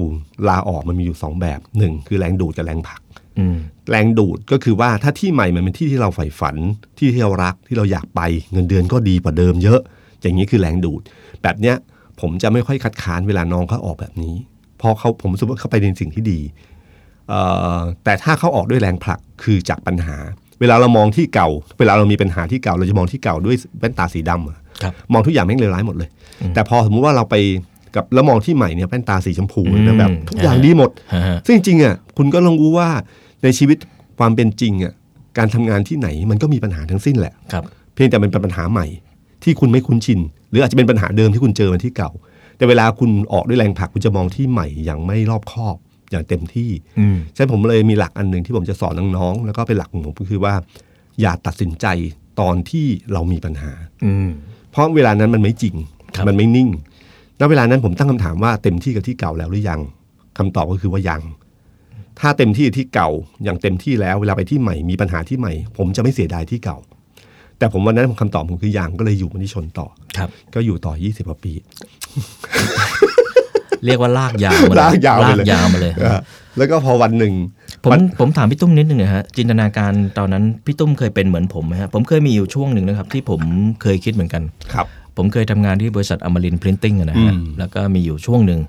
[0.48, 3.00] ลาออกมันมีอยู่สองแบบหนึ่งคือแรงดูดกับแรงผลัก
[3.38, 3.56] อืม
[3.90, 6.56] แรงดูดก็คือว่าถ้าที่ใหม่มันเป็นที่ที่เราใฝ่ฝัน
[6.98, 8.20] ที่ที่เรารักที่เราอยากไป
[8.52, 9.80] เงินเดือนก็ดีกว่าเดิมเยอะ
[10.20, 11.02] อย่างนี้คือแรงดูด
[11.42, 11.76] แบบเนี้ย
[12.20, 14.34] ผมจะไม่ค่อยคัดค้านเวลาน้องเขาออกแบบนี้
[14.78, 16.40] เพราะเขาผมรู้สึกว่าเขาไปในสิ่งที่ดี
[17.28, 17.40] เอ่
[17.76, 26.08] อแต่ถ้าเขาออกด้วยแรงผลักคือจากปัญหาเวลาเรามองที่เก่า เวลาเรามีปัญหาที่เก่า เราจะมองที่เก่าด้วยแว่นตาสีดำอะครับมองทุกอย่างแม่งเลวร้ายหมดเลย
[26.54, 27.34] แต่พอสมมติว่าเราไป
[27.94, 32.88] กับแล้วมองที่ใหม่เนี่ยแว่นตาสีชมพูนะแบบทุกอย่างดีหมดฮะฮะซึ่งจริงๆอะคุณก็ลองรู้ว่า
[33.42, 33.78] ในชีวิต
[34.18, 34.92] ความเป็นจริงอะ
[35.38, 38.86] การทำงานที่ไหนมันก็มีปัญหาทั้งสิ้นแหละครับเพียงแต่มันเป็นปัญหาใหม่
[39.44, 42.10] ที่คุณไม่คุ้นชิน หรืออาจจะเป็นปัญหาเดิมที่คุณเจอมาที่เก่า
[42.56, 45.76] แต่เวลาคุณออกด้วยแรงผลักคุณจะมองที่ใหม่อย่างไม่รอบคอบ
[46.14, 50.54] อย่างเต็มที่อืมใช่ผมเลยมีหลักอันหนึ่งที่ผมจะสอนน้องๆแล้วก็เป็นหลักของผมก็คือว่า
[51.20, 51.86] อย่าตัดสินใจ
[52.40, 53.72] ตอนที่เรามีปัญหา
[54.04, 54.28] อืม
[54.70, 55.74] เพราะเวลานั้นมันไม่จริง
[56.16, 56.68] ครับมันไม่นิ่ง
[57.38, 59.80] แล้วเวลานั้นผมตั้งคำถามว่าเต็มที่กับที่เก่าแล้วหรือยัง
[60.38, 61.22] คำตอบก็คือว่ายัง
[62.20, 63.10] ถ้าเต็มที่กับที่เก่า
[63.44, 66.78] อย่างเต็มที่แล้วเวลาไปที่ใหม่มีปัญหาที่ใหม่ ผมจะไม่เสียดายที่เก่า
[67.58, 69.86] แต่ผมวันนั้นผมคำตอบผมคือยังก็เลยอยู่มาที่ชนต่อ
[70.18, 71.52] ครับ ก็อยู่ต่อ20กว่าปี
[73.84, 76.20] เรียกว่าลากยาวมาเลยลากยาวไปเลยลากยาวมาเลยเออ
[76.56, 77.34] แล้วก็พอวันหนึ่ง
[77.84, 83.40] ผมวันผมถามพี่ตุ้มนิดนึงนะฮะจินตนาการตอนนั้นพี่ตุ้มเคยเป็นเหมือนผมไหมฮะผมเคยมีอยู่ช่วงหนึ่งนะครับ ที่ผม
[83.82, 84.42] เคยคิดเหมือนกัน
[84.74, 88.60] ครับผมเคยทำงานที่บริษัทอมรินพรินติ้งนะฮะอืมแล้วก็มีอยู่ช่วงหนึ่ง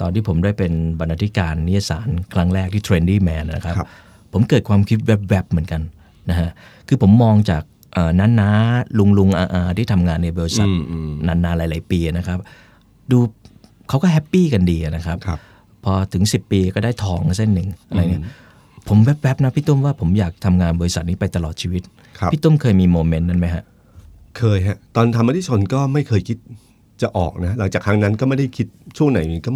[0.00, 3.88] ตอนที่ผมได้เป็นบรรณาธิการนิยสารครั้งแรกที่ Trendy Man นะครับครับ
[4.32, 5.82] ผมเกิดความคิดแวบๆเหมือนกัน
[6.30, 6.50] นะฮะ
[6.88, 8.50] คือผมมองจากเอ่อน้าน้า
[8.98, 12.38] ลุงลุงอาอาที่ทำงานในบริษัทอืมอืมนานๆหลาย ๆ ปีนะครับ
[13.12, 13.18] ดู
[13.88, 15.38] เขาก็แฮปปี้กันดีนะครับครับ
[15.84, 18.24] พอถึง 10 ปีก็ได้ทองเส้นหนึ่งอะไรเงี้ย
[18.88, 21.82] ผมแวบๆนะพี่ตุ้มว่าผมอยากทำงานบริษัทนี้ไปตลอดชีวิต
[22.18, 23.64] ครับพี่ตุ้มเคยมีโมเมนต์นั้นไหมฮะ
[24.38, 26.38] เคยฮะ ตอนทำมาที่ชนก็ไม่เคยคิด
[27.02, 28.66] จะออกนะ หลังจากครั้งนั้นก็ไม่ได้คิด
[28.98, 29.50] ช่วงไหนก็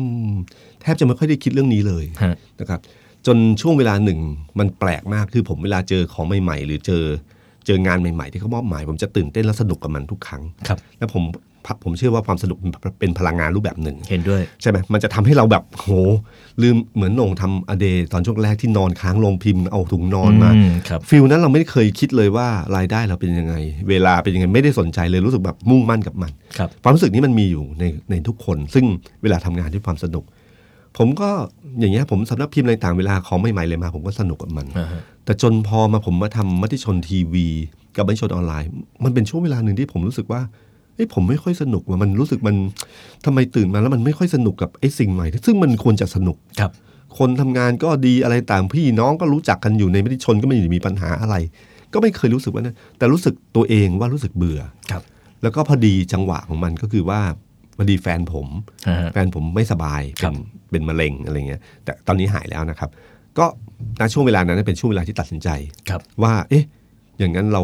[0.82, 2.80] แทบจะไม่ค่อยได้คิดเรื่องนี้เลยฮะนะครับ
[3.26, 4.18] จนช่วงเวลาหนึ่ง
[4.58, 7.04] มันแปลกมากคือผมเวลาเจอของใหม่ ๆ หรือเจอ
[7.66, 11.22] เจองานใหม่ ๆ ที่เขามอบหมาย ผมจะตื่นเต้นและสนุกกับมันทุกครั้งครับ แล้วผม
[11.84, 12.58] ผมเชื่อว่าความสนุก
[13.00, 15.88] เป็นพลังงานรูปแบบหนึ่ง เห็นด้วย ใช่ไหมมันจะทำให้เราแบบโห
[16.62, 23.54] ลืมเหมือนโหน่งทำ a day ตอนช่วงแรกที่นอนค้างโรงพิมพ์เอาถุงนอนมาอืมครับ feel นั้นเราไม่เคยคิดเลยว่ารายได้เราเป็นยังไง
[23.88, 28.84] เวลาเป็นยังไงไม่ได้สนใจเลยรู้สึกแบบมุ่งมั่นกับมันครับความรู้สึกนี้มันมีอยู่ในในทุกคน ซึ่ง
[29.22, 30.24] เวลาทำงานด้วยความสนุก
[30.98, 31.30] ผมก็
[31.80, 37.46] อย่างเงี้ยผมสำนักพิมพ์อะไรต่างเวลาของใหม่ๆเลยมา ผมก็สนุกกับมันอ่าฮะแต่จนพอมาผมมาทำมติชนทีวี
[37.96, 38.70] กับมติชนออนไลน์
[39.04, 40.40] มันเป็นช่วงเวลาหนึ่งที่ผมรู้สึกว่า
[40.98, 42.56] เอ้ยผมไม่ค่อยสนุกว่ะมันรู้สึกมัน
[43.24, 46.72] ทำไมตื่นมาแล้วมันไม่ค่อยสนุกกับไอ้สิ่งใหม่ ซึ่งมันควรจะสนุกครับ
[47.18, 51.36] คนทำงานก็ดีอะไรต่างพี่น้องก็รู้จักกันอยู่ในมติชนก็ไม่ได้มีปัญหาอะไร
[51.92, 55.02] ก็ไม่เคยรู้สึกว่านั้นแต่รู้สึกตัวเองว่ารู้สึกเบื่อครับ
[55.42, 57.20] แล้วก็พอดีจังหวะของมันก็คือว่า
[57.76, 58.46] พอดีแฟนผม
[58.88, 62.90] อ่าฮะแฟนผมไม่สบายครัเป็นบเป็นมะเร็งอะไรเงี้ย แต่ตอนนี้หายแล้วนะครับ
[63.38, 63.46] ก็
[64.00, 65.48] ณช่วงเวลานั้นเป็นช่วงเวลาที่ตัดสินใจ
[65.88, 66.64] ครับว่า เอ๊ะ
[67.18, 67.62] อย่างนั้นเรา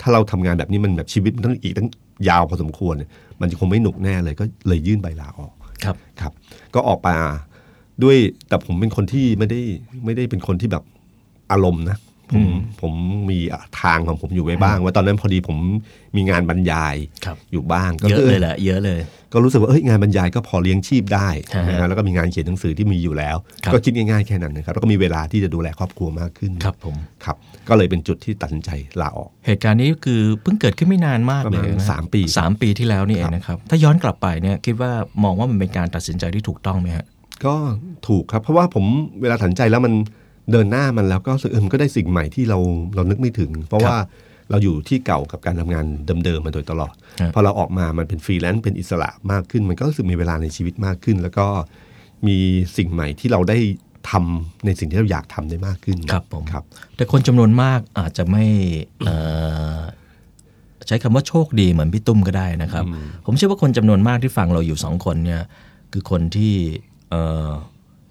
[0.00, 1.88] ถ้าเราทำงานแบบนี้มันแบบชีวิตมันต้องอีกตั้ง
[2.28, 5.52] ยาวพอสมควรเนี่ยมันจะคงไม่หนุกแน่เลยก็เลยยื่นใบลาออก
[5.84, 6.32] ครับครับ
[6.74, 7.16] ก็ออกมา
[8.02, 8.16] ด้วย
[8.48, 9.60] แต่ผมเป็นคนที่ไม่ได้
[10.04, 10.84] ไม่ได้เป็นคนที่แบบ
[11.52, 11.98] อารมณ์นะ
[12.32, 12.44] ผม
[12.80, 12.92] ผม
[13.30, 13.38] มี
[13.82, 15.58] ทางของผมอยู่ไว้บ้าง ว่าตอนนั้นพอดีผม
[16.16, 19.00] มีงานบรรยายครับอยู่บ้างก็เยอะคืเลยแหละเยอะเลย
[19.32, 27.36] ก็รู้สึกว่าเอ้ยงานบรรยายก็พอเลี้ยงชีพได้ฮะนะฮะแล้วก็มีงานเขียนหนังสือที่มีอยู่แล้วครับก็คิดง่ายๆแค่นั้นนะครับแล้วก็มีเวลาที่จะดูแลครอบครัวมากขึ้นครับผมครับ
[27.68, 34.90] ก็เลยเป็นจุดที่ตัดสินใจลาออก เหตุการณ์นี้คือเพิ่งเกิดขึ้นไม่นานมากประเลมาณยนะสามปีสามปีที่แล้วนี่เองนะครับถ้าย้อนกลับไปเนี่ยคิดว่า
[35.24, 37.06] มองว่ามันเป็นการตัดสินใจที่ถูกต้องไหมฮะ
[37.44, 37.54] ก็
[38.08, 38.84] ถูกครับ เพราะว่าผม
[39.22, 39.92] เวลาตัดสินใจแล้วมัน
[40.52, 42.58] เดินหน้ามันแล้วก็รู้สึกเออมันก็ได้สิ่งใหม่ที่เรา
[42.94, 43.96] เรานึกไม่ถึง เพราะว่า
[44.50, 45.84] เราอยู่ที่เก่ากับการทำงาน
[46.24, 51.46] เดิมๆมาโดยตลอดครับพอเราออกมามันเป็นฟรีแลนซ์เป็นอิสระมากขึ้น มันก็รู้สึกมีเวลาในชีวิตมากขึ้น แล้วก็
[52.26, 52.36] มี
[52.76, 53.58] สิ่งใหม่ที่เราได้
[54.10, 56.64] ทำในสิ่งที่เราอยากทำได้มากขึ้นครับผมครับ
[56.96, 58.44] แต่คนจำนวนมากอาจจะไม่
[59.04, 59.14] เอ่
[59.76, 59.78] อ
[60.86, 62.84] ใช้คำว่าโชคดีเหมือนพี่ตุ้มก็ได้นะครับ
[63.26, 65.42] ผมเชื่อว่าคนจำนวนมากที่ฟังเราอยู่สองคนเนี่ย
[65.92, 66.54] คือคนที่
[67.10, 67.12] เ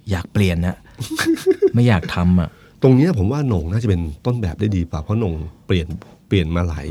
[0.10, 0.78] อ่ออยากเปลี่ยนนะ
[1.74, 2.50] ไม่อยากทำอะ
[2.84, 5.34] ตรงเนี้ยผมว่าโหน่งน่าจะเป็นต้นแบบได้ดีกว่าเพราะโหน่ง
[5.68, 5.88] เปลี่ยน
[6.28, 6.88] เปลี่ยนมาหลาย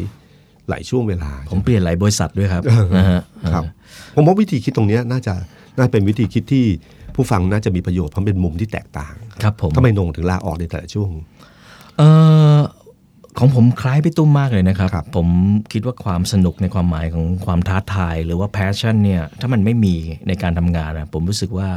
[0.68, 2.62] หลายช่วงเวลา ผมเปลี่ยนหลายบริษัทด้วยครับ
[2.96, 3.20] นะฮะ
[3.54, 3.64] ครับ
[4.14, 5.35] ผมว่าวิธีคิดตรงเนี้ยน่าจะ
[5.78, 6.64] น่าเป็นวิธีคิดที่
[7.14, 11.11] ผู้ฟังน่าจะมีประโยชน์เพราะเป็นมุมที่แตกต่าง ครับผมทำไมโหน่งถึงลาออกในแต่ละช่วง
[11.98, 12.02] เอ
[12.57, 12.59] อ
[13.38, 15.28] ของผมคล้ายพี่ตุ้มมากเลยนะครับครับผม
[15.72, 19.94] คิดว่าความสนุกในความหมายของความท้าทาย หรือว่า passion เนี่ยถ้ามันไม่มี
[20.28, 21.68] ในการทำงานอะผมรู้สึกว่า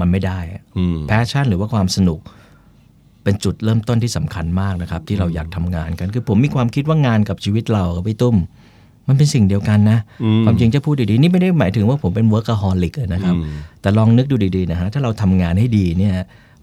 [0.00, 2.20] มันไม่ได้อะอืม passion หรือว่าความสนุก
[3.24, 8.36] เป็นจุดเริ่มต้นที่สำคัญมากนะครับ ที่เราอยากทำงานกันคือผมมีความคิดว่างานกับชีวิตเรากับพี่ตุ้ม
[9.08, 9.98] มันเป็นสิ่งเดียวกันนะ
[10.44, 13.34] ความจริงจะพูดดีๆนี่ไม่ได้หมายถึงว่าผมเป็น workaholic อะนะครับ
[13.80, 16.14] แต่ลองนึกดูดีๆนะฮะถ้าเราทำงานให้ดีเนี่ย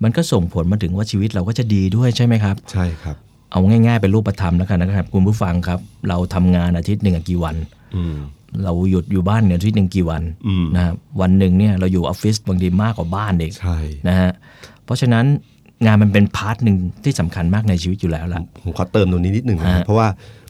[0.04, 3.16] มันก็ส่งผลมาถึงว่าชีวิตเราก็จะดีด้วยใช่ไหมครับ ใช่ครับ
[3.52, 7.56] เอาง่ายๆเป็นรูปธรรมแล้วกันนะครับ คุณผู้ฟังครับ เราทำงานอาทิตย์หนึ่งอะกี่วัน
[7.96, 8.18] อืม
[8.64, 14.32] เราหยุดอยู่บ้านเนี่ยอาทิตย์หนึ่งกี่วันอืมนะครับวันหนึ่งเนี่ยเราอยู่ออฟฟิศบางทีมากกว่าบ้านเด็กใช่นะฮะ
[14.86, 15.26] เพราะฉะนั้น
[15.86, 20.08] งานมันเป็นพาร์ทหนึ่งที่สำคัญมากในชีวิตอยู่แล้วล่ะผมขอเติมตรงนี้นิดหนึ่งนะฮะเพราะว่า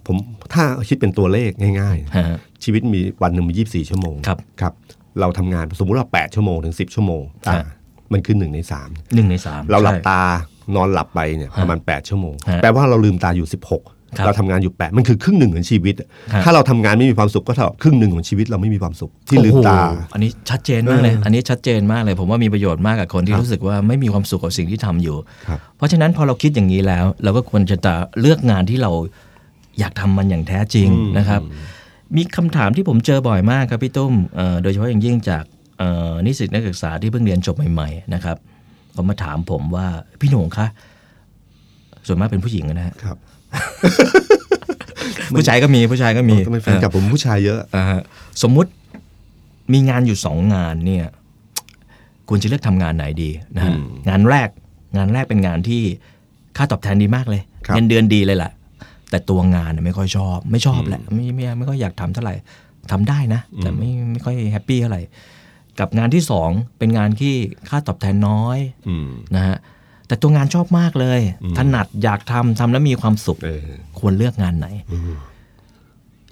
[0.07, 0.17] ผม
[0.53, 4.73] ถ้าคิดเป็นตัวเลขง่ายฮะๆชีวิตมีวันหนึ่งมี 24 ชั่วโมงครับครับ
[5.19, 7.65] เราทำงานสมมุติว่า8 ชั่วโมงถึง 10 ชั่วโมงอ่าฮะ
[8.13, 10.21] มันคือหนึ่งในสามหนึ่งในสามเราหลับใช่ตา
[10.75, 25.15] นอนหลับไปเนี่ยประมาณ 8 ชั่วโมงฮะแปลว่าเราลืมตาอยู่ครับ16 เราทำงานอยู่8มันคือครึ่งหนึ่งของชีวิตอะฮะถ้าเราทำงานไม่มีความสุขก็เท่ากับครึ่งหนึ่งของชีวิตเราไม่มีความสุขที่ลืมตาโอ้โหอันนี้ชัดเจนมากเลยเอออัอันนี้ชัดเจนมากเลย ผมว่ามีประโยชน์มากกับคนที่ครับรู้สึกว่าไม่มีความสุขกับสิ่งที่ทำอยู่
[25.47, 28.91] ครับเพราะฉะนั้นพอเราคิดอย่างนี้แล้ว เราก็ควรจะเลือกงานที่เรา
[29.79, 31.41] อยากทำมันอย่างแท้จริงนะครับ
[32.15, 35.43] มีคำถามที่ผมเจอบ่อยมากครับพี่ตุ้มเอ่อโดยเฉพาะอย่างยิ่งจาก
[35.79, 38.37] เอ่อนิสิตนักศึกษาที่เพิ่งเรียนจบใหม่ๆนะครับ
[38.93, 39.87] เขามาถามผมว่า
[40.19, 40.67] พี่โหน่งคะ
[42.07, 43.17] ส่วนมากเป็นผู้หญิงนะฮะครับ
[45.35, 47.83] ผู้ชายก็มีผู้ชายก็มีทำไมแฟนกับผมผู้ชายเยอะเอ่อ
[48.41, 48.69] สมมุติ
[49.73, 51.05] มีงานอยู่สองงานเนี่ย
[52.29, 54.49] ควรจะเลือกทำงานไหนดีนะฮะอืมงานแรก
[54.97, 55.81] งานแรกเป็นงานที่
[56.57, 58.51] ค่าตอบแทนดีมากเลยครับเงินเดือนดีเลยแหละ
[59.09, 62.35] แต่ตัวงานน่ะไม่ค่อยชอบ ไม่ชอบแหละไม่ไม่ไม่ค่อยอยากทำเท่าไหร่
[62.91, 65.01] ทำได้นะ แต่ไม่ไม่ค่อยแฮปปี้เท่าไหร่
[65.79, 67.33] กับงานที่สองเป็นงานที่
[67.69, 68.57] ค่าตอบแทนน้อย
[68.87, 69.57] อืมนะฮะ
[70.09, 71.19] แต่ตัวงานชอบมากเลย
[71.57, 73.67] ถนัดอยากทำทำแล้วมีความสุขเออ
[73.99, 74.67] ควรเลือกงานไหน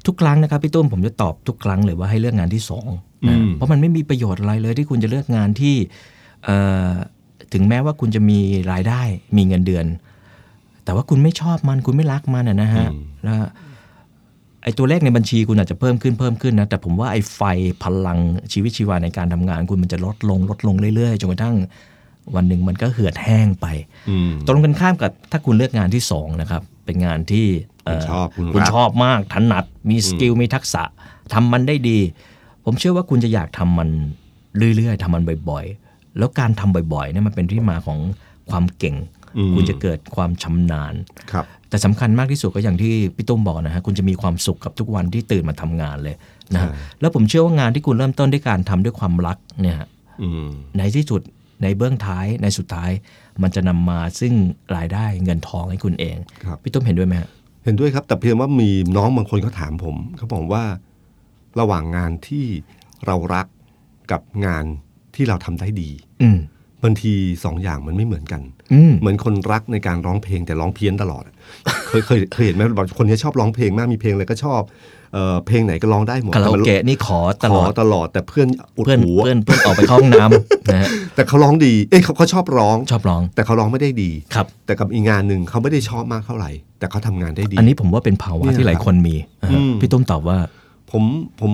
[0.05, 2.87] ทุกครั้งนะครับพี่ตุ้มผมจะตอบทุกครั้งเลยว่าให้เลือกงานที่สอง
[3.27, 5.75] นะอืมเพราะมันไม่มีประโยชน์อะไรเลยที่คุณจะเลือกงานที่
[6.43, 6.91] เอ่อ
[7.53, 8.39] ถึงแม้ว่าคุณจะมี
[8.71, 9.01] รายได้
[9.37, 9.85] มีเงินเดือน
[10.85, 12.85] แต่ว่าคุณไม่ชอบมันคุณไม่รักมันอะนะฮะ
[13.23, 13.35] แล้ว
[14.63, 17.41] ไอ้ตัวเลขในบัญชีคุณอาจจะเพิ่มขึ้นเพิ่มขึ้นนะแต่ผมว่าไอ้ไฟ
[17.83, 18.19] พลัง
[18.53, 21.55] ชีวิตชีวาในการทำงาน คุณมันจะลดลงลดลงเรื่อยๆจนกระทั่ง
[22.35, 23.65] วันหนึ่งมันก็เหือดแห้งไป
[24.09, 27.45] อืมตรงกันข้ามกับถ้าคุณเลือกงานที่สองนะครับ เป็นงานที่
[27.85, 30.83] เคุณชอบคุณคุณรักชอบมากถนัดมีสกิลมีทักษะ
[31.33, 31.99] ทำมันได้ดี
[32.65, 33.89] ผมเชื่อว่าคุณจะอยากทำมัน
[34.75, 37.99] เรื่อยๆทำมันบ่อยๆ แล้วการทำบ่อยๆเนี่ยมันเป็นที่มาของ
[38.49, 38.95] ความเก่ง
[39.37, 40.93] อืมคุณจะเกิดความชำนาญ
[41.31, 46.15] ครับแต่สำคัญมากที่สุดก็อย่างที่พี่ตุ้มบอกนะฮะคุณจะมีความสุขกับทุกวันที่ตื่นมาทำงานเลย
[46.53, 49.87] นะฮะใช่แล้วผมเชื่อว่างานที่คุณเริ่มต้นด้วยการทำด้วยความรักเนี่ยฮะ
[50.21, 51.21] อืมในที่สุด
[51.63, 52.91] ในเบื้องท้ายในสุดท้าย
[53.41, 54.33] มันจะนำมาซึ่ง
[54.75, 57.29] รายได้เงินทองให้คุณเองครับพี่ตุ้มเห็นด้วยไหมฮะ
[57.63, 60.63] เห็นด้วยครับ แต่เพียงว่ามีน้องบางคนเขาถามผมเขาบอกว่า
[61.59, 62.45] ระหว่างงานที่
[63.05, 63.47] เรารัก
[64.11, 64.63] กับงาน
[65.15, 65.89] ที่เราทำได้ดี
[66.21, 66.39] อืม
[66.83, 67.13] บางที
[67.45, 68.41] สองอย่างมันไม่เหมือนกัน
[68.73, 71.35] อืมเหมือนคนรักในการร้องเพลงแต่ร้องเพี้ยนตลอดอะ
[71.87, 74.61] เคยเคยเคยเห็นไหมบางคนที่ชอบร้องเพลงมากมีเพลงอะไรก็ชอบ
[75.13, 90.37] เอ่อเพลงไหนก็ร้องได้หมดคาราโอแต่มันเกะนี่ขอตขลออดตลอดแต่เพื่อนอุดเพื่อนหูเพื่อนเพื่อนออกไปเข้าห้องน้ำนะฮะแต่เขาร้องดีเอ้ยเขาเขาชอบร้องชอบร้อง แต่เขาร้องไม่ได้ดีครับ แต่กับอีกงานหนึ่งเขาไม่ได้ชอบมากเท่าไหร่ แต่เขาทำงานได้ดี อันนี้ผมว่าเป็นภาวะเนี่ยที่หลายคนมีอ่าฮะอืมพี่ตุ้มตอบว่า
[90.91, 91.03] ผม
[91.41, 91.51] ผม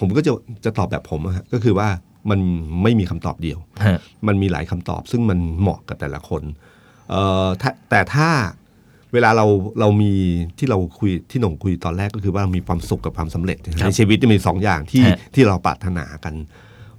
[0.00, 0.32] ผมก็จะ
[0.64, 1.88] จะตอบแบบผมอะฮะก็คือว่า
[2.30, 2.40] มัน
[2.82, 6.42] ไม่มีคำตอบเดียวฮะมันมีหลายคำตอบซึ่งมันเหมาะกับแต่ละคน
[7.10, 8.28] เอ่อถ้าแต่ถ้า
[9.12, 9.46] เวลาเรา
[9.80, 10.12] เรามี
[10.58, 16.34] ที่เราคุยที่หน่งคุยตอนแรกก็คือว่าเรามีความสุขกับความสำเร็จครับในชีวิตจะมีสองอย่างที่ฮะที่เราปรารถนากัน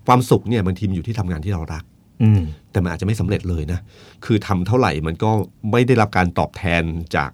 [0.07, 1.83] ความสุขเนี่ยบางทีมันอยู่ที่ทำงานที่เรารัก
[2.23, 2.41] อืม
[2.71, 3.79] แต่มันอาจจะไม่สำเร็จเลยนะ
[4.25, 5.29] คือทำเท่าไหร่มันก็
[5.71, 6.83] ไม่ได้รับการตอบแทน
[7.15, 7.31] จาก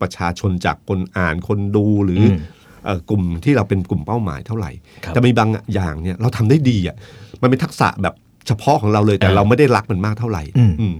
[0.00, 2.36] ประชาชนจากคนอ่านคนดูหรืออม
[2.84, 4.70] เอ่อกลุ่มที่เราเป็นกลุ่มเป้าหมายเท่าไหร่
[5.04, 6.96] ครับแต่มีบางอย่างเนี่ยเราทำได้ดีอะ
[7.42, 8.14] มันเป็นทักษะแบบ
[8.46, 10.94] เฉพาะของเราเลยแต่อ่าเราไม่ได้รักมันมากเท่าไหร่อืมอืม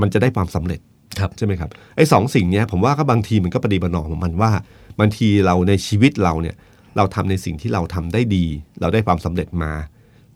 [0.00, 0.91] มันจะได้ความสำเร็จครับ
[1.38, 4.50] ใช่ไหมครับไอ้สองสิ่งเนี้ยผมว่าก็บางทีมันก็ประดีประนอมของมันว่า
[5.00, 6.56] บางทีเราในชีวิตเราเนี่ย
[6.96, 8.44] เราทำในสิ่งที่เราทำได้ดี
[8.80, 9.72] เราได้ความสำเร็จมา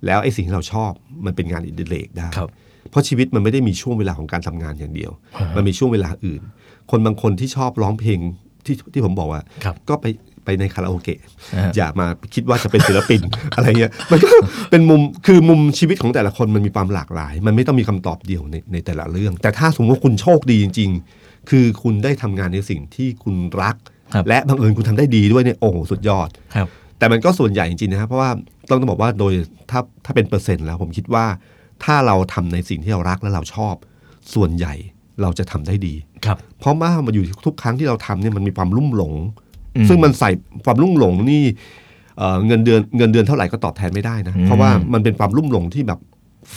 [0.06, 0.92] แล้วไอ้สิ่งที่เราชอบ
[1.26, 2.48] มันเป็นงานอดิเรกได้ครับ
[2.90, 5.10] เพราะชีวิตมันไม่ได้มีช่วงเวลาของการทำงานอย่างเดียว
[5.56, 6.42] มันมีช่วงเวลาอื่น
[6.90, 8.18] คนบางคนที่ชอบร้องเพลง
[8.64, 10.06] ที่ที่ผมบอกว่าครับก็ไป
[10.46, 11.20] ไปในคาราโอเกะ
[11.54, 13.20] อ่าอย่ามาคิดว่าจะเป็นศิลปิน
[13.56, 14.28] อะไรเงี้ยมันก็
[14.70, 23.76] เป็นมุมคือมุมชีวิตของแต่ละคนมันมีความหลากหลาย มันไม่ต้องมีคำตอบเดียวในในแต่ละเรื่อง แต่ถ้าสมมติว่าคุณโชคดีจริง ๆ คือคุณได้ทำงานในสิ่งที่คุณรัก
[24.14, 28.30] ครับและบังเอิญคุณทำได้ดีด้วยเนี่ยโอ้โหสุดยอดครับแต่มันก็ส่วนใหญ่จริงๆนะครับเพราะว่า
[28.68, 29.32] ต้องต้องบอกว่าโดย
[29.70, 31.26] ถ้าถ้าเป็นเปอร์เซ็นต์แล้วผมคิดว่า
[31.84, 33.74] ถ้าเราทำในสิ่งที่เรารักและเราชอบ
[34.34, 34.74] ส่วนใหญ่
[35.22, 35.94] เราจะทำได้ดี
[36.26, 39.45] ครับเพราะว่ามันอยู่ทุกครั้งที่เราทำเนี่ยมันมีความลุ่มหลงอืม
[39.88, 40.30] ซึ่งมันใส่
[40.64, 41.42] ความลุ่มหลงนี่
[42.18, 46.00] เอ่อเงินเดือนเงินเดือนเท่าไหร่ก็ตอบแทนไม่ได้นะอืมเพราะว่ามันเป็นความลุ่มหลงที่แบบ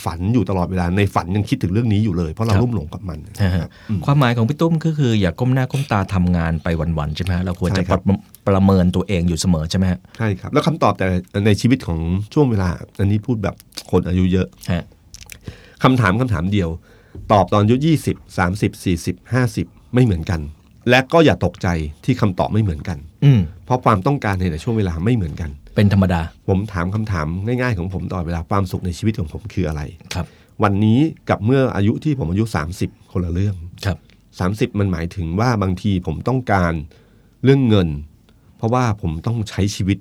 [0.04, 3.68] ฝันอยู่ตลอดเวลาในฝันยังคิดถึงเรื่องนี้อยู่เลย เพราะเราครับลุ่มหลงกับมันนะฮะ
[4.06, 8.16] ความหมายของพี่ตุ้มก็คืออย่าก้มหน้าก้มตาทำงานไปวันๆใช่ไหมฮะเราควรจะใช่ครับประ
[8.48, 11.06] ประเมินตัวเองอยู่เสมอใช่ไหมฮะใช่ครับ แล้วคำตอบแต่
[11.46, 12.00] ในชีวิตของ
[12.34, 13.56] ช่วงเวลา อันนี้พูดแบบ
[13.92, 14.84] คนอายุเยอะฮะ
[15.84, 16.70] คำถามคำถามเดียว
[17.32, 20.40] ตอบตอนอายุยี่สิบสามสิบสี่สิบห้าสิบไม่เหมือนกัน
[20.90, 21.68] และก็อย่าตกใจ
[22.06, 29.82] ที่คำตอบไม่เหมือนกัน อืมเพราะความต้องการในแต่ช่วงเวลาไม่เหมือนกัน เป็นธรรมดา ผมถามคำถามง่ายๆของผมตลอดเวลาความสุขในชีวิตของผมคืออะไร
[30.14, 30.26] ครับ
[30.64, 32.44] วันนี้กับเมื่ออายุที่ผมอายุ
[32.80, 33.98] 30 คนละเรื่องครับ
[34.74, 36.74] 30 มันหมายถึงว่าบางทีผมต้องการ
[37.44, 37.90] เรื่องเงิน
[38.58, 39.98] เพราะว่าผมต้องใช้ชีวิต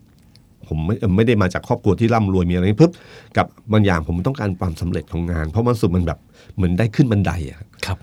[0.68, 2.92] ผมไม่เอ่อไม่ได้มาจากครอบครัวที่ร่ำรวยมีอะไรปุ๊บ
[3.36, 6.18] กับบางอย่างผมต้องการความสำเร็จของงาน เพราะมันสุดมันแบบ
[6.56, 7.98] เหมือนได้ขึ้นบันไดอะครับ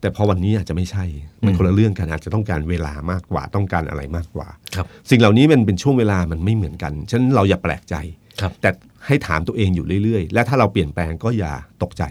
[0.00, 1.04] แต่พอวันนี้อาจจะไม่ใช่
[1.44, 7.94] มันคนละเรื่องกันอาจจะต้องการเวลามากกว่าต้องการอะไรมากกว่า ครับ สิ่งเหล่านี้มันเป็นช่วงเวลามันไม่เหมือนกันฉะนั้นเราอย่าแปลกใจ
[8.40, 8.70] ครับ แต่
[9.06, 12.02] ให้ถามตัวเองอยู่เรื่อยๆ และถ้าเราเปลี่ยนแปลงก็อย่าตกใจ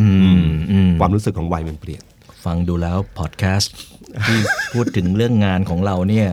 [0.00, 0.06] อื
[0.46, 2.02] มอืมความรู้สึกของวัยมันเปลี่ยน
[2.44, 3.74] ฟังดูแล้วพอดแคสต์
[4.26, 4.38] ที่
[4.72, 6.28] พูดถึงเรื่องงานของเราเนี่ย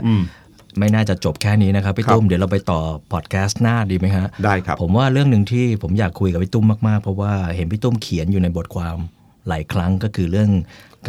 [0.79, 2.81] ไม่น่าจะจบแค่นี้นะครับพี่ครับ ตุ้มเดี๋ยวเราไปต่อ
[3.13, 8.97] พอดแคสต์หน้าดีไหมฮะได้ครับ ผมว่าเรื่องหนึ่งที่ผมอยากคุยกับพี่ตุ้มมากๆ เพราะว่าเห็นพี่ตุ้มเขียนอยู่ในบทความ
[9.47, 10.51] หลายครั้งก็คือเรื่อง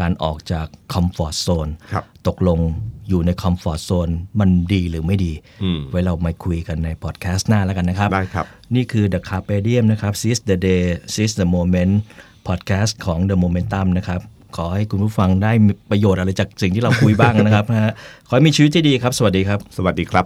[0.00, 2.60] การออกจากคอมฟอร์ z โซนครับตกลง
[3.08, 4.08] อยู่ในคอมฟอร์ z โซน
[4.40, 10.82] มันดีหรือไม่ดีอืมไว้เรามาคุยกันในพอดแคสต์หน้าแล้วกันนะครับ ได้ครับ นี่คือ The Carpe Diem นะครับ Seize the Day
[11.14, 11.94] Seize the Moment
[12.48, 14.20] Podcast ของ The Momentum นะครับ
[14.56, 17.92] ขอให้คุณผู้ฟังได้มีประโยชน์อะไรจากสิ่งที่เราคุยบ้างนะครับนะฮะ
[18.28, 20.24] ขอให้มีชีวิตที่ดีครับ สวัสดีครับ สวัสดีครับ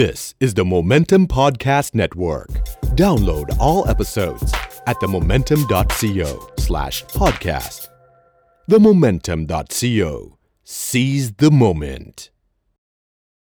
[0.00, 2.50] This is the Momentum Podcast Network.
[3.04, 4.48] Download all episodes
[4.86, 7.88] at themomentum.co slash podcast.
[8.70, 10.38] Themomentum.co.
[10.64, 12.30] Seize the moment.